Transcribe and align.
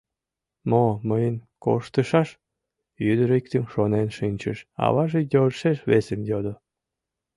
—Мо 0.69 0.85
мыйын 1.09 1.35
корштышаш?— 1.63 2.29
ӱдыр 3.09 3.29
иктым 3.39 3.63
шонен 3.73 4.07
шинчыш, 4.17 4.57
аваже 4.85 5.19
йӧршеш 5.31 5.77
весым 5.89 6.21
йодо. 6.29 6.53